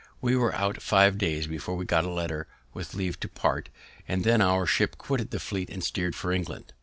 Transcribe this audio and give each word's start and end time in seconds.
We 0.19 0.35
were 0.35 0.55
out 0.55 0.81
five 0.81 1.19
days 1.19 1.45
before 1.45 1.75
we 1.75 1.85
got 1.85 2.05
a 2.05 2.09
letter 2.09 2.47
with 2.73 2.95
leave 2.95 3.19
to 3.19 3.27
part, 3.29 3.69
and 4.07 4.23
then 4.23 4.41
our 4.41 4.65
ship 4.65 4.97
quitted 4.97 5.29
the 5.29 5.39
fleet 5.39 5.69
and 5.69 5.83
steered 5.83 6.15
for 6.15 6.31
England. 6.31 6.73